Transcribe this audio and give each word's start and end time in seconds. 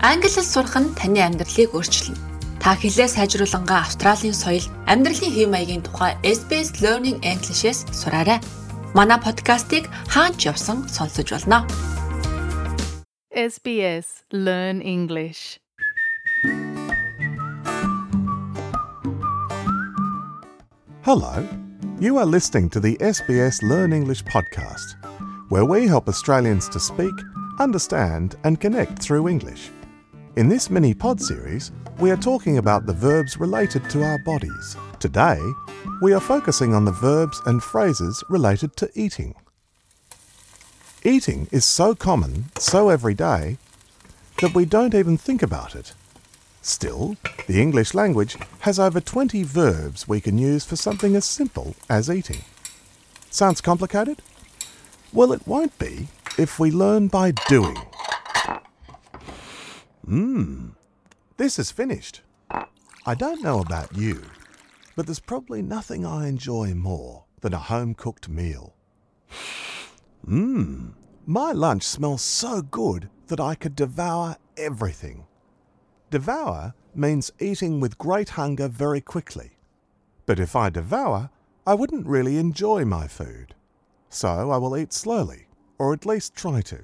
Англи 0.00 0.30
хэл 0.30 0.46
сурах 0.46 0.78
нь 0.78 0.94
таны 0.94 1.18
амьдралыг 1.26 1.74
өөрчилнө. 1.74 2.14
Та 2.62 2.78
хэлээ 2.78 3.10
сайжруулангаа 3.18 3.82
Австралийн 3.82 4.30
соёл, 4.30 4.62
амьдралын 4.86 5.34
хэв 5.34 5.50
маягийн 5.50 5.82
тухай 5.82 6.14
SBS 6.22 6.78
Learning 6.78 7.18
English-с 7.26 7.82
сураарай. 7.90 8.38
Манай 8.94 9.18
подкастыг 9.18 9.90
хаач 10.06 10.46
явсан 10.46 10.86
сонсож 10.86 11.34
болно. 11.34 11.66
SBS 13.34 14.22
Learn 14.30 14.78
English. 14.86 15.58
Hello. 21.02 21.42
You 21.98 22.18
are 22.18 22.26
listening 22.36 22.70
to 22.70 22.78
the 22.78 22.94
SBS 23.02 23.62
Learn 23.66 23.92
English 23.92 24.22
podcast, 24.22 24.94
where 25.50 25.66
we 25.66 25.88
help 25.88 26.06
Australians 26.06 26.68
to 26.70 26.78
speak, 26.78 27.16
understand, 27.58 28.36
and 28.44 28.60
connect 28.60 29.02
through 29.02 29.26
English. 29.26 29.72
In 30.38 30.48
this 30.48 30.70
mini 30.70 30.94
pod 30.94 31.20
series, 31.20 31.72
we 31.98 32.12
are 32.12 32.16
talking 32.16 32.58
about 32.58 32.86
the 32.86 32.92
verbs 32.92 33.40
related 33.40 33.90
to 33.90 34.04
our 34.04 34.20
bodies. 34.20 34.76
Today, 35.00 35.40
we 36.00 36.12
are 36.12 36.20
focusing 36.20 36.74
on 36.74 36.84
the 36.84 36.92
verbs 36.92 37.42
and 37.46 37.60
phrases 37.60 38.22
related 38.30 38.76
to 38.76 38.88
eating. 38.94 39.34
Eating 41.02 41.48
is 41.50 41.64
so 41.64 41.92
common, 41.92 42.44
so 42.56 42.88
everyday, 42.88 43.58
that 44.40 44.54
we 44.54 44.64
don't 44.64 44.94
even 44.94 45.16
think 45.16 45.42
about 45.42 45.74
it. 45.74 45.92
Still, 46.62 47.16
the 47.48 47.60
English 47.60 47.92
language 47.92 48.36
has 48.60 48.78
over 48.78 49.00
20 49.00 49.42
verbs 49.42 50.06
we 50.06 50.20
can 50.20 50.38
use 50.38 50.64
for 50.64 50.76
something 50.76 51.16
as 51.16 51.24
simple 51.24 51.74
as 51.90 52.08
eating. 52.08 52.42
Sounds 53.28 53.60
complicated? 53.60 54.22
Well, 55.12 55.32
it 55.32 55.48
won't 55.48 55.76
be 55.80 56.06
if 56.38 56.60
we 56.60 56.70
learn 56.70 57.08
by 57.08 57.32
doing. 57.48 57.76
Mmm, 60.08 60.70
this 61.36 61.58
is 61.58 61.70
finished. 61.70 62.22
I 63.04 63.14
don't 63.14 63.42
know 63.42 63.60
about 63.60 63.94
you, 63.94 64.22
but 64.96 65.04
there's 65.06 65.20
probably 65.20 65.60
nothing 65.60 66.06
I 66.06 66.28
enjoy 66.28 66.72
more 66.72 67.24
than 67.42 67.52
a 67.52 67.58
home 67.58 67.92
cooked 67.92 68.26
meal. 68.26 68.74
Mmm, 70.26 70.94
my 71.26 71.52
lunch 71.52 71.82
smells 71.82 72.22
so 72.22 72.62
good 72.62 73.10
that 73.26 73.38
I 73.38 73.54
could 73.54 73.76
devour 73.76 74.36
everything. 74.56 75.26
Devour 76.10 76.72
means 76.94 77.30
eating 77.38 77.78
with 77.78 77.98
great 77.98 78.30
hunger 78.30 78.68
very 78.68 79.02
quickly. 79.02 79.58
But 80.24 80.40
if 80.40 80.56
I 80.56 80.70
devour, 80.70 81.28
I 81.66 81.74
wouldn't 81.74 82.06
really 82.06 82.38
enjoy 82.38 82.86
my 82.86 83.08
food. 83.08 83.54
So 84.08 84.50
I 84.50 84.56
will 84.56 84.74
eat 84.74 84.94
slowly, 84.94 85.48
or 85.78 85.92
at 85.92 86.06
least 86.06 86.34
try 86.34 86.62
to. 86.62 86.82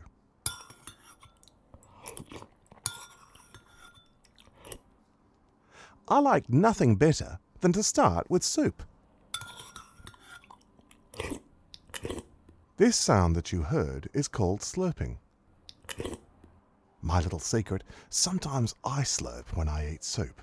I 6.08 6.18
like 6.18 6.50
nothing 6.50 6.96
better 6.96 7.38
than 7.60 7.72
to 7.72 7.82
start 7.82 8.28
with 8.30 8.42
soup. 8.42 8.82
This 12.76 12.96
sound 12.96 13.34
that 13.36 13.52
you 13.52 13.62
heard 13.62 14.10
is 14.12 14.28
called 14.28 14.60
slurping. 14.60 15.16
My 17.00 17.20
little 17.20 17.38
secret 17.38 17.84
sometimes 18.10 18.74
I 18.84 19.02
slurp 19.02 19.44
when 19.54 19.68
I 19.68 19.92
eat 19.94 20.04
soup. 20.04 20.42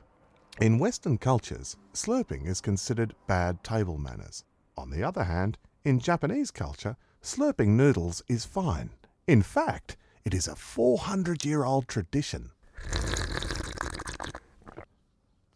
In 0.60 0.80
Western 0.80 1.18
cultures, 1.18 1.78
slurping 1.94 2.48
is 2.48 2.62
considered 2.62 3.16
bad 3.28 3.64
table 3.64 3.98
manners. 3.98 4.44
On 4.78 4.90
the 4.90 5.04
other 5.04 5.24
hand, 5.24 5.58
in 5.84 6.00
Japanese 6.00 6.50
culture, 6.50 6.98
slurping 7.22 7.70
noodles 7.70 8.24
is 8.28 8.46
fine. 8.46 8.90
In 9.28 9.44
fact, 9.44 9.98
it 10.26 10.34
is 10.34 10.48
a 10.48 10.56
400 10.56 11.46
year 11.46 11.64
old 11.64 11.88
tradition. 11.88 12.52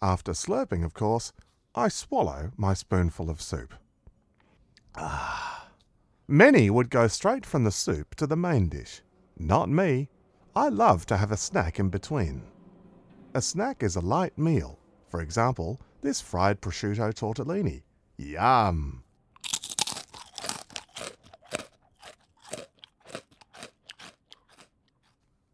After 0.06 0.34
slurping, 0.34 0.86
of 0.86 0.94
course, 0.94 1.34
I 1.74 1.88
swallow 1.88 2.52
my 2.56 2.76
spoonful 2.76 3.28
of 3.28 3.42
soup. 3.42 3.74
Ah. 4.94 5.70
Many 6.28 6.70
would 6.70 6.92
go 6.92 7.08
straight 7.08 7.44
from 7.44 7.64
the 7.64 7.72
soup 7.72 8.14
to 8.18 8.28
the 8.28 8.36
main 8.36 8.70
dish. 8.70 9.02
Not 9.36 9.68
me. 9.68 10.10
I 10.56 10.70
love 10.70 11.08
to 11.08 11.18
have 11.18 11.32
a 11.32 11.38
snack 11.38 11.80
in 11.80 11.90
between. 11.90 12.44
A 13.34 13.42
snack 13.42 13.82
is 13.82 13.96
a 13.96 14.00
light 14.00 14.38
meal. 14.38 14.78
For 15.10 15.22
example, 15.22 15.82
this 16.04 16.22
fried 16.22 16.62
prosciutto 16.62 17.12
tortellini. 17.12 17.82
Yum! 18.18 19.04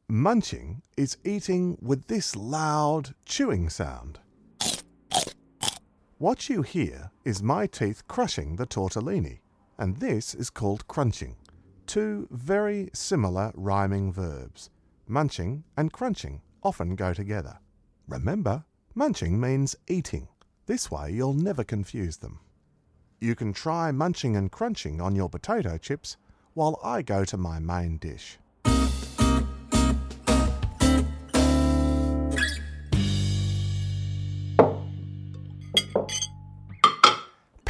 Munching 0.09 0.81
is 0.97 1.15
eating 1.23 1.77
with 1.81 2.07
this 2.07 2.35
loud 2.35 3.15
chewing 3.23 3.69
sound. 3.69 4.19
What 6.21 6.49
you 6.49 6.61
hear 6.61 7.09
is 7.25 7.41
my 7.41 7.65
teeth 7.65 8.07
crushing 8.07 8.55
the 8.55 8.67
tortellini, 8.67 9.39
and 9.79 9.97
this 9.97 10.35
is 10.35 10.51
called 10.51 10.87
crunching. 10.87 11.35
Two 11.87 12.27
very 12.29 12.91
similar 12.93 13.51
rhyming 13.55 14.13
verbs. 14.13 14.69
Munching 15.07 15.63
and 15.75 15.91
crunching 15.91 16.43
often 16.61 16.95
go 16.95 17.11
together. 17.11 17.57
Remember, 18.07 18.63
munching 18.93 19.39
means 19.39 19.75
eating. 19.87 20.27
This 20.67 20.91
way 20.91 21.11
you'll 21.11 21.33
never 21.33 21.63
confuse 21.63 22.17
them. 22.17 22.39
You 23.19 23.33
can 23.33 23.51
try 23.51 23.91
munching 23.91 24.35
and 24.35 24.51
crunching 24.51 25.01
on 25.01 25.15
your 25.15 25.27
potato 25.27 25.79
chips 25.79 26.17
while 26.53 26.79
I 26.83 27.01
go 27.01 27.25
to 27.25 27.35
my 27.35 27.57
main 27.57 27.97
dish. 27.97 28.37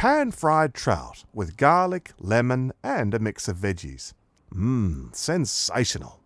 Pan 0.02 0.32
fried 0.32 0.74
trout 0.74 1.24
with 1.32 1.56
garlic, 1.56 2.10
lemon, 2.18 2.72
and 2.82 3.14
a 3.14 3.20
mix 3.20 3.46
of 3.46 3.56
veggies. 3.56 4.14
Mmm, 4.52 5.14
sensational. 5.14 6.18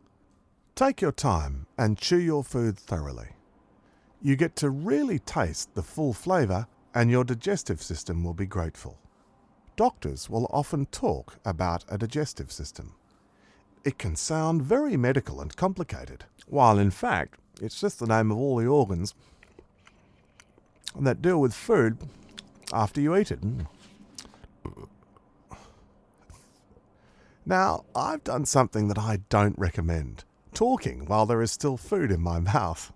Take 0.75 1.03
your 1.03 1.13
time 1.13 1.67
and 1.77 1.99
chew 1.99 2.17
your 2.17 2.43
food 2.43 2.79
thoroughly. 2.79 3.29
You 4.23 4.35
get 4.35 4.57
to 4.57 4.71
really 4.71 5.19
taste 5.19 5.75
the 5.75 5.83
full 5.83 6.15
flavour, 6.15 6.67
and 6.95 7.11
your 7.11 7.23
digestive 7.23 7.83
system 7.83 8.25
will 8.25 8.33
be 8.33 8.47
grateful. 8.47 8.99
Doctors 9.77 10.31
will 10.31 10.49
often 10.51 10.87
talk 10.87 11.37
about 11.45 11.85
a 11.91 11.99
digestive 11.99 12.51
system. 12.51 12.95
It 13.85 13.99
can 13.99 14.17
sound 14.17 14.63
very 14.63 14.97
medical 14.97 15.43
and 15.43 15.55
complicated, 15.55 16.25
while 16.47 16.79
in 16.79 16.91
fact 16.91 17.39
it's 17.61 17.79
just 17.79 17.99
the 17.99 18.07
name 18.07 18.31
of 18.33 18.39
all 18.39 18.57
the 18.57 18.67
organs 18.67 19.15
that 20.99 21.21
deal 21.21 21.39
with 21.39 21.53
food 21.53 21.99
after 22.73 23.01
you 23.01 23.17
eat 23.17 23.31
it. 23.31 23.41
Mm. 23.41 23.67
Now, 27.45 27.85
I've 27.95 28.25
done 28.25 28.45
something 28.45 28.89
that 28.89 28.99
I 28.99 29.21
don't 29.29 29.59
recommend 29.59 30.25
talking 30.53 31.05
while 31.05 31.27
there 31.27 31.43
is 31.43 31.53
still 31.53 31.77
food 31.77 32.11
in 32.11 32.21
my 32.21 32.41
mouth. 32.41 32.93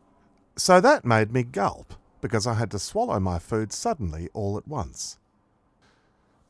So 0.56 0.80
that 0.80 1.04
made 1.04 1.30
me 1.30 1.42
gulp 1.42 1.94
because 2.20 2.46
I 2.46 2.54
had 2.54 2.70
to 2.72 2.78
swallow 2.78 3.20
my 3.20 3.38
food 3.38 3.72
suddenly 3.72 4.28
all 4.32 4.56
at 4.56 4.66
once. 4.66 5.18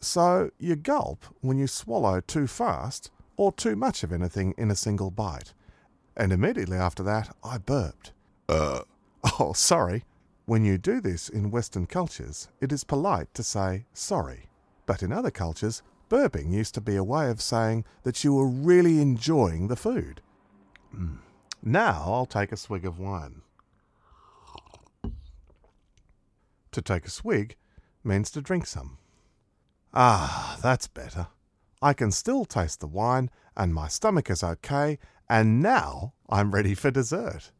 So 0.00 0.50
you 0.58 0.76
gulp 0.76 1.26
when 1.40 1.58
you 1.58 1.66
swallow 1.66 2.20
too 2.20 2.46
fast 2.46 3.10
or 3.36 3.52
too 3.52 3.76
much 3.76 4.02
of 4.02 4.12
anything 4.12 4.54
in 4.56 4.70
a 4.70 4.76
single 4.76 5.10
bite. 5.10 5.52
And 6.16 6.32
immediately 6.32 6.76
after 6.78 7.02
that, 7.02 7.34
I 7.44 7.58
burped. 7.58 8.12
Uh. 8.48 8.82
Oh, 9.38 9.52
sorry. 9.52 10.04
When 10.50 10.64
you 10.64 10.78
do 10.78 11.00
this 11.00 11.28
in 11.28 11.52
Western 11.52 11.86
cultures, 11.86 12.48
it 12.60 12.72
is 12.72 12.82
polite 12.82 13.32
to 13.34 13.42
say 13.44 13.84
sorry. 13.92 14.50
But 14.84 15.00
in 15.00 15.12
other 15.12 15.30
cultures, 15.30 15.80
burping 16.08 16.50
used 16.50 16.74
to 16.74 16.80
be 16.80 16.96
a 16.96 17.04
way 17.04 17.30
of 17.30 17.40
saying 17.40 17.84
that 18.02 18.24
you 18.24 18.34
were 18.34 18.48
really 18.48 19.00
enjoying 19.00 19.68
the 19.68 19.76
food. 19.76 20.22
Mm. 20.92 21.18
Now 21.62 22.02
I'll 22.04 22.26
take 22.26 22.50
a 22.50 22.56
swig 22.56 22.84
of 22.84 22.98
wine. 22.98 23.42
To 26.72 26.82
take 26.82 27.04
a 27.04 27.10
swig 27.10 27.54
means 28.02 28.28
to 28.32 28.42
drink 28.42 28.66
some. 28.66 28.98
Ah, 29.94 30.58
that's 30.60 30.88
better. 30.88 31.28
I 31.80 31.92
can 31.92 32.10
still 32.10 32.44
taste 32.44 32.80
the 32.80 32.88
wine, 32.88 33.30
and 33.56 33.72
my 33.72 33.86
stomach 33.86 34.28
is 34.28 34.42
okay, 34.42 34.98
and 35.28 35.62
now 35.62 36.14
I'm 36.28 36.50
ready 36.50 36.74
for 36.74 36.90
dessert. 36.90 37.52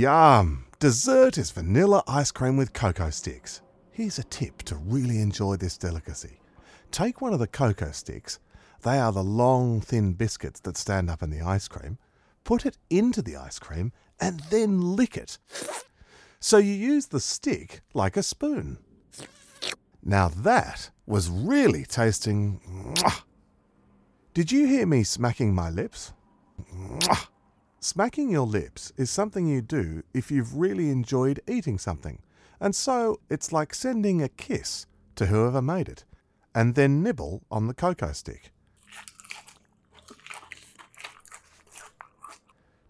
Yum! 0.00 0.64
Dessert 0.78 1.36
is 1.36 1.50
vanilla 1.50 2.02
ice 2.08 2.30
cream 2.30 2.56
with 2.56 2.72
cocoa 2.72 3.10
sticks. 3.10 3.60
Here's 3.90 4.18
a 4.18 4.24
tip 4.24 4.62
to 4.62 4.76
really 4.76 5.20
enjoy 5.20 5.56
this 5.56 5.76
delicacy. 5.76 6.40
Take 6.90 7.20
one 7.20 7.34
of 7.34 7.38
the 7.38 7.46
cocoa 7.46 7.90
sticks, 7.90 8.38
they 8.82 8.98
are 8.98 9.12
the 9.12 9.22
long, 9.22 9.82
thin 9.82 10.14
biscuits 10.14 10.60
that 10.60 10.78
stand 10.78 11.10
up 11.10 11.22
in 11.22 11.28
the 11.28 11.42
ice 11.42 11.68
cream, 11.68 11.98
put 12.44 12.64
it 12.64 12.78
into 12.88 13.20
the 13.20 13.36
ice 13.36 13.58
cream, 13.58 13.92
and 14.18 14.40
then 14.48 14.80
lick 14.80 15.18
it. 15.18 15.36
So 16.40 16.56
you 16.56 16.72
use 16.72 17.08
the 17.08 17.20
stick 17.20 17.82
like 17.92 18.16
a 18.16 18.22
spoon. 18.22 18.78
Now 20.02 20.28
that 20.28 20.88
was 21.04 21.28
really 21.28 21.84
tasting. 21.84 22.96
Did 24.32 24.50
you 24.50 24.66
hear 24.66 24.86
me 24.86 25.04
smacking 25.04 25.54
my 25.54 25.68
lips? 25.68 26.14
Smacking 27.82 28.30
your 28.30 28.46
lips 28.46 28.92
is 28.98 29.08
something 29.08 29.46
you 29.46 29.62
do 29.62 30.02
if 30.12 30.30
you've 30.30 30.58
really 30.58 30.90
enjoyed 30.90 31.40
eating 31.48 31.78
something, 31.78 32.18
and 32.60 32.74
so 32.74 33.20
it's 33.30 33.52
like 33.52 33.72
sending 33.72 34.22
a 34.22 34.28
kiss 34.28 34.84
to 35.16 35.26
whoever 35.26 35.62
made 35.62 35.88
it, 35.88 36.04
and 36.54 36.74
then 36.74 37.02
nibble 37.02 37.42
on 37.50 37.68
the 37.68 37.72
cocoa 37.72 38.12
stick. 38.12 38.52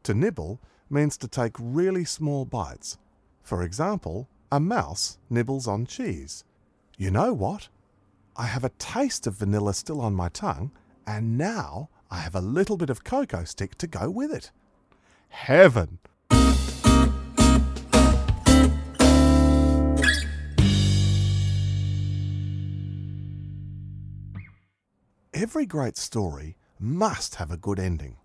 To 0.03 0.13
nibble 0.13 0.59
means 0.91 1.17
to 1.19 1.29
take 1.29 1.55
really 1.61 2.05
small 2.05 2.45
bites. 2.45 2.99
For 3.45 3.63
example, 3.63 4.29
a 4.51 4.59
mouse 4.59 5.19
nibbles 5.31 5.69
on 5.69 5.87
cheese. 5.87 6.43
You 6.99 7.13
know 7.13 7.33
what? 7.33 7.69
I 8.37 8.47
have 8.47 8.65
a 8.65 8.71
taste 8.71 9.29
of 9.29 9.37
vanilla 9.37 9.73
still 9.73 10.01
on 10.01 10.17
my 10.17 10.31
tongue, 10.31 10.73
and 11.07 11.39
now 11.39 11.91
I 12.11 12.19
have 12.19 12.35
a 12.35 12.41
little 12.41 12.77
bit 12.77 12.91
of 12.91 13.05
cocoa 13.05 13.45
stick 13.45 13.79
to 13.79 13.87
go 13.87 14.11
with 14.11 14.33
it. 14.33 14.51
Heaven! 15.31 15.99
Every 25.33 25.65
great 25.65 25.97
story 25.97 26.57
must 26.79 27.37
have 27.37 27.51
a 27.51 27.57
good 27.57 27.79
ending. 27.79 28.17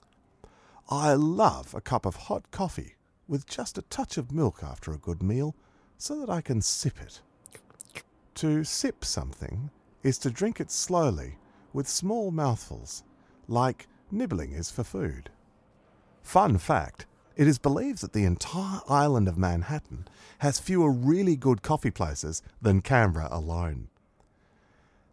I 0.89 1.13
love 1.13 1.73
a 1.73 1.81
cup 1.81 2.05
of 2.05 2.15
hot 2.15 2.51
coffee 2.51 2.95
with 3.27 3.47
just 3.47 3.77
a 3.77 3.83
touch 3.83 4.17
of 4.17 4.31
milk 4.31 4.59
after 4.61 4.91
a 4.91 4.97
good 4.97 5.23
meal 5.23 5.55
so 5.97 6.19
that 6.19 6.29
I 6.29 6.41
can 6.41 6.61
sip 6.61 6.99
it. 7.01 7.21
To 8.35 8.63
sip 8.63 9.05
something 9.05 9.69
is 10.03 10.17
to 10.19 10.29
drink 10.29 10.59
it 10.59 10.69
slowly 10.69 11.37
with 11.71 11.87
small 11.87 12.31
mouthfuls, 12.31 13.03
like 13.47 13.87
nibbling 14.11 14.51
is 14.51 14.69
for 14.69 14.83
food. 14.83 15.29
Fun 16.25 16.57
fact 16.57 17.05
it 17.35 17.47
is 17.47 17.59
believed 17.59 18.01
that 18.01 18.13
the 18.13 18.25
entire 18.25 18.81
island 18.89 19.27
of 19.27 19.37
Manhattan 19.37 20.07
has 20.39 20.59
fewer 20.59 20.91
really 20.91 21.35
good 21.35 21.61
coffee 21.61 21.91
places 21.91 22.41
than 22.59 22.81
Canberra 22.81 23.27
alone. 23.29 23.89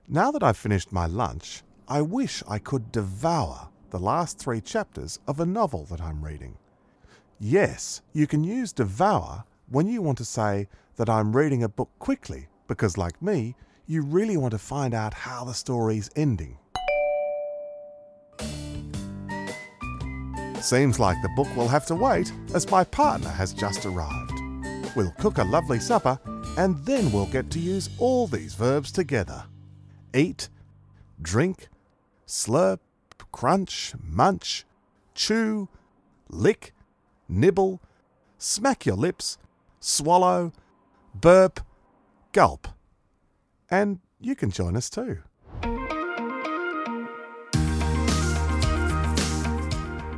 Now 0.08 0.30
that 0.30 0.42
I've 0.42 0.56
finished 0.56 0.90
my 0.90 1.04
lunch, 1.06 1.64
I 1.86 2.00
wish 2.00 2.42
I 2.48 2.58
could 2.58 2.90
devour 2.90 3.68
the 3.90 3.98
last 3.98 4.38
three 4.38 4.62
chapters 4.62 5.20
of 5.28 5.38
a 5.38 5.44
novel 5.44 5.84
that 5.90 6.00
I'm 6.00 6.24
reading. 6.24 6.56
Yes, 7.38 8.00
you 8.14 8.26
can 8.26 8.42
use 8.42 8.72
devour 8.72 9.44
when 9.68 9.88
you 9.88 10.00
want 10.00 10.16
to 10.18 10.24
say 10.24 10.66
that 10.96 11.10
I'm 11.10 11.36
reading 11.36 11.62
a 11.62 11.68
book 11.68 11.90
quickly 11.98 12.48
because, 12.66 12.96
like 12.96 13.20
me, 13.20 13.54
you 13.86 14.00
really 14.00 14.38
want 14.38 14.52
to 14.52 14.58
find 14.58 14.94
out 14.94 15.12
how 15.12 15.44
the 15.44 15.52
story's 15.52 16.08
ending. 16.16 16.56
Seems 20.62 21.00
like 21.00 21.20
the 21.20 21.28
book 21.30 21.48
will 21.56 21.66
have 21.66 21.86
to 21.86 21.96
wait 21.96 22.32
as 22.54 22.70
my 22.70 22.84
partner 22.84 23.30
has 23.30 23.52
just 23.52 23.84
arrived. 23.84 24.32
We'll 24.94 25.10
cook 25.18 25.38
a 25.38 25.44
lovely 25.44 25.80
supper 25.80 26.20
and 26.56 26.76
then 26.86 27.10
we'll 27.10 27.26
get 27.26 27.50
to 27.50 27.58
use 27.58 27.90
all 27.98 28.28
these 28.28 28.54
verbs 28.54 28.92
together 28.92 29.44
eat, 30.14 30.48
drink, 31.20 31.68
slurp, 32.28 32.78
crunch, 33.32 33.94
munch, 34.04 34.64
chew, 35.14 35.68
lick, 36.28 36.72
nibble, 37.28 37.80
smack 38.38 38.86
your 38.86 38.96
lips, 38.96 39.38
swallow, 39.80 40.52
burp, 41.12 41.58
gulp. 42.30 42.68
And 43.68 43.98
you 44.20 44.36
can 44.36 44.52
join 44.52 44.76
us 44.76 44.88
too. 44.88 45.22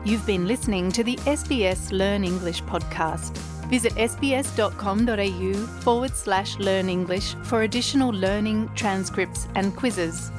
You've 0.05 0.27
been 0.27 0.47
listening 0.47 0.93
to 0.93 1.03
the 1.03 1.17
SBS 1.25 1.91
Learn 1.91 2.25
English 2.25 2.63
podcast. 2.65 3.39
Visit 3.71 3.95
sbs.com.au 3.95 5.67
forward 5.81 6.15
slash 6.15 6.59
learn 6.59 6.91
English 6.91 7.35
for 7.45 7.63
additional 7.63 8.11
learning, 8.11 8.69
transcripts, 8.75 9.49
and 9.55 9.75
quizzes. 9.75 10.31